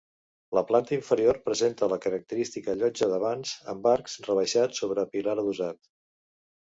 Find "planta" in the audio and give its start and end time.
0.69-0.95